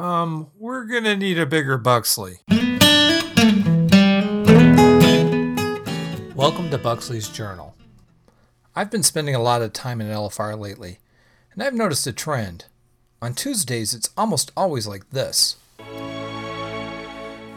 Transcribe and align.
Um, 0.00 0.46
we're 0.58 0.84
gonna 0.86 1.14
need 1.14 1.38
a 1.38 1.44
bigger 1.44 1.76
Buxley. 1.76 2.38
Welcome 6.34 6.70
to 6.70 6.80
Buxley's 6.82 7.28
Journal. 7.28 7.76
I've 8.74 8.90
been 8.90 9.02
spending 9.02 9.34
a 9.34 9.42
lot 9.42 9.60
of 9.60 9.74
time 9.74 10.00
in 10.00 10.06
LFR 10.06 10.58
lately, 10.58 11.00
and 11.52 11.62
I've 11.62 11.74
noticed 11.74 12.06
a 12.06 12.14
trend. 12.14 12.64
On 13.20 13.34
Tuesdays, 13.34 13.92
it's 13.92 14.08
almost 14.16 14.52
always 14.56 14.86
like 14.86 15.10
this. 15.10 15.56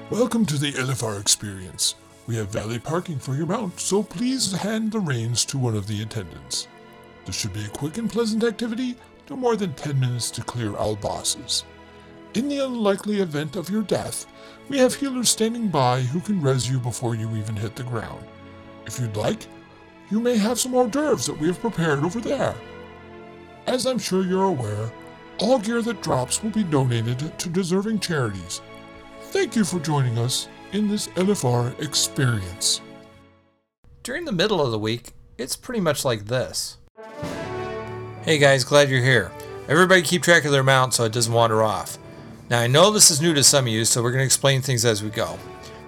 Welcome 0.10 0.46
to 0.48 0.57
the 0.57 0.73
LFR 0.73 1.21
experience. 1.21 1.96
We 2.28 2.36
have 2.36 2.50
valet 2.50 2.80
parking 2.80 3.20
for 3.20 3.36
your 3.36 3.46
mount, 3.46 3.80
so 3.80 4.04
please 4.04 4.52
hand 4.52 4.91
the 4.91 5.00
reins 5.00 5.46
to 5.46 5.57
one 5.57 5.78
of 5.78 5.88
the 5.88 6.02
attendants. 6.02 6.68
This 7.23 7.39
should 7.39 7.54
be 7.54 7.64
a 7.64 7.70
quick 7.70 7.98
and 7.98 8.12
pleasant 8.12 8.44
activity, 8.44 8.98
no 9.30 9.38
more 9.38 9.55
than 9.55 9.73
10 9.75 9.98
minutes 9.98 10.30
to 10.32 10.44
clear 10.44 10.75
all 10.75 10.98
bosses. 10.98 11.64
In 12.36 12.50
the 12.50 12.65
unlikely 12.65 13.21
event 13.21 13.55
of 13.55 13.70
your 13.70 13.84
death, 13.84 14.25
we 14.68 14.79
have 14.79 14.96
healers 14.96 15.29
standing 15.29 15.68
by 15.68 16.01
who 16.01 16.19
can 16.19 16.42
res 16.42 16.68
you 16.68 16.79
before 16.79 17.14
you 17.14 17.29
even 17.36 17.56
hit 17.56 17.75
the 17.75 17.83
ground. 17.83 18.25
If 18.87 19.00
you'd 19.00 19.15
like, 19.15 19.46
you 20.09 20.19
may 20.19 20.37
have 20.37 20.59
some 20.59 20.73
hors 20.73 20.87
d'oeuvres 20.87 21.28
that 21.28 21.39
we 21.39 21.46
have 21.46 21.59
prepared 21.59 22.04
over 22.04 22.19
there. 22.19 22.56
As 23.68 23.86
I'm 23.86 24.00
sure 24.00 24.23
you're 24.23 24.46
aware, 24.46 24.92
all 25.37 25.59
gear 25.59 25.83
that 25.83 26.01
drops 26.01 26.42
will 26.42 26.50
be 26.50 26.64
donated 26.64 27.37
to 27.37 27.50
deserving 27.50 28.00
charities. 28.00 28.61
Thank 29.25 29.56
you 29.56 29.64
for 29.64 29.79
joining 29.79 30.18
us 30.18 30.47
in 30.71 30.87
this 30.87 31.09
LFR 31.09 31.79
experience. 31.79 32.81
During 34.02 34.25
the 34.25 34.31
middle 34.31 34.59
of 34.59 34.72
the 34.72 34.80
week, 34.80 35.14
it's 35.38 35.56
pretty 35.56 35.81
much 35.81 36.03
like 36.03 36.25
this. 36.25 36.78
Hey 38.23 38.39
guys, 38.39 38.64
glad 38.64 38.89
you're 38.89 39.03
here. 39.03 39.31
Everybody 39.70 40.02
keep 40.02 40.23
track 40.23 40.45
of 40.45 40.52
their 40.52 40.64
mount 40.64 40.95
so 40.95 41.03
it 41.03 41.11
doesn't 41.11 41.31
wander 41.31 41.61
off. 41.61 42.00
Now 42.53 42.59
I 42.59 42.67
know 42.67 42.92
this 42.92 43.09
is 43.09 43.20
new 43.20 43.34
to 43.34 43.44
some 43.44 43.66
of 43.66 43.73
you, 43.73 43.84
so 43.84 44.03
we're 44.03 44.12
going 44.12 44.22
to 44.22 44.25
explain 44.25 44.62
things 44.62 44.86
as 44.86 45.02
we 45.02 45.09
go. 45.09 45.39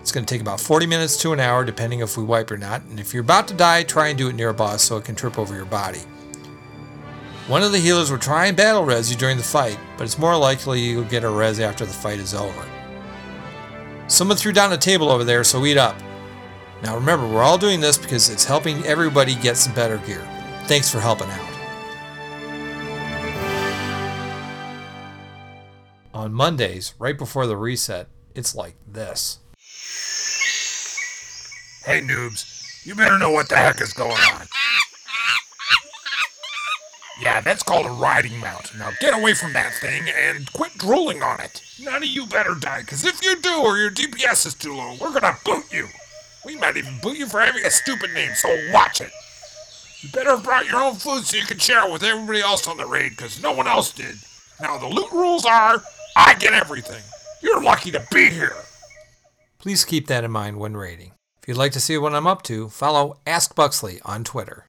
It's 0.02 0.12
going 0.12 0.26
to 0.26 0.34
take 0.34 0.42
about 0.42 0.60
40 0.60 0.88
minutes 0.88 1.16
to 1.18 1.32
an 1.32 1.40
hour 1.40 1.63
depending 1.63 1.99
if 1.99 2.18
we 2.18 2.24
wipe 2.24 2.49
or 2.49 2.57
not, 2.57 2.82
and 2.90 2.99
if 2.99 3.13
you're 3.13 3.22
about 3.22 3.48
to 3.49 3.54
die, 3.54 3.84
try 3.84 4.07
and 4.07 4.18
do 4.18 4.30
it 4.30 4.35
near 4.35 4.49
a 4.49 4.54
boss 4.55 4.82
so 4.82 4.98
it 4.98 5.05
can 5.05 5.13
trip 5.13 5.38
over 5.38 5.54
your 5.54 5.66
body. 5.66 5.99
One 7.48 7.62
of 7.62 7.72
the 7.72 7.77
healers 7.77 8.10
will 8.10 8.18
try 8.18 8.48
and 8.48 8.57
battle 8.57 8.84
res 8.84 9.12
you 9.12 9.16
during 9.16 9.38
the 9.38 9.44
fight, 9.44 9.77
but 9.96 10.05
it's 10.05 10.18
more 10.18 10.35
likely 10.35 10.80
you'll 10.80 11.04
get 11.04 11.24
a 11.24 11.30
res 11.30 11.60
after 11.60 11.85
the 11.85 11.94
fight 11.94 12.18
is 12.18 12.34
over. 12.34 12.66
Someone 14.07 14.35
threw 14.35 14.52
down 14.52 14.74
a 14.74 14.77
table 14.77 15.12
over 15.12 15.24
there, 15.24 15.44
so 15.44 15.63
eat 15.68 15.77
up. 15.77 15.96
Now 16.82 16.96
remember, 16.96 17.27
we're 17.27 17.44
all 17.44 17.60
doing 17.60 17.79
this 17.79 17.96
because 17.96 18.27
it's 18.27 18.44
helping 18.44 18.84
everybody 18.85 19.35
get 19.35 19.57
some 19.57 19.76
better 19.76 20.00
gear. 20.00 20.27
Thanks 20.63 20.91
for 20.91 21.00
helping 21.00 21.29
out. 21.29 21.54
On 26.16 26.34
Mondays, 26.34 26.94
right 26.98 27.18
before 27.18 27.46
the 27.46 27.58
reset, 27.58 28.08
it's 28.34 28.55
like 28.55 28.76
this. 28.88 29.40
Hey, 31.84 31.99
noobs, 31.99 32.85
you 32.85 32.96
better 32.96 33.20
know 33.20 33.32
what 33.32 33.49
the 33.49 33.57
heck 33.57 33.82
is 33.82 33.91
going 33.91 34.12
on. 34.12 34.48
Yeah, 37.22 37.41
that's 37.41 37.63
called 37.63 37.85
a 37.85 37.90
riding 37.90 38.40
mount. 38.40 38.72
Now 38.77 38.91
get 39.02 39.13
away 39.13 39.34
from 39.34 39.52
that 39.54 39.74
thing 39.82 40.04
and 40.07 40.52
quit 40.54 40.77
drooling 40.77 41.22
on 41.22 41.41
it. 41.41 41.62
None 41.82 42.02
of 42.02 42.07
you 42.07 42.26
better 42.27 42.55
die, 42.55 42.79
because 42.79 43.04
if 43.04 43.22
you 43.22 43.35
do 43.41 43.62
or 43.62 43.77
your 43.77 43.91
DPS 43.91 44.46
is 44.46 44.54
too 44.54 44.74
low, 44.74 44.96
we're 45.02 45.12
gonna 45.12 45.38
boot 45.44 45.66
you. 45.70 45.90
We 46.46 46.55
might 46.55 46.77
even 46.77 46.98
boot 47.02 47.18
you 47.18 47.27
for 47.27 47.41
having 47.41 47.66
a 47.66 47.70
stupid 47.70 48.13
name, 48.13 48.32
so 48.35 48.48
watch 48.72 49.02
it. 49.02 49.12
You 50.00 50.07
better 50.12 50.29
have 50.29 50.46
brought 50.46 50.70
your 50.70 50.82
own 50.82 50.96
food 50.96 51.26
so 51.26 51.35
you 51.35 51.44
can 51.44 51.60
share 51.60 51.85
it 51.85 51.91
with 51.91 52.04
everybody 52.04 52.40
else 52.40 52.70
on 52.70 52.77
the 52.77 52.85
raid, 52.85 53.18
because 53.18 53.44
no 53.44 53.52
one 53.52 53.68
else 53.68 53.91
did. 53.91 54.16
Now, 54.62 54.77
the 54.77 54.88
loot 54.88 55.12
rules 55.12 55.46
are 55.46 55.84
I 56.16 56.34
get 56.35 56.54
everything. 56.54 57.04
You're 57.41 57.62
lucky 57.62 57.91
to 57.91 58.05
be 58.12 58.30
here. 58.30 58.55
Please 59.60 59.84
keep 59.85 60.08
that 60.08 60.24
in 60.24 60.32
mind 60.32 60.57
when 60.57 60.77
rating. 60.77 61.12
If 61.41 61.48
you'd 61.48 61.57
like 61.57 61.74
to 61.74 61.80
see 61.80 61.98
what 61.98 62.16
I'm 62.16 62.27
up 62.27 62.41
to, 62.44 62.70
follow 62.70 63.18
Ask 63.27 63.55
Buxley 63.55 63.99
on 64.06 64.24
Twitter. 64.24 64.66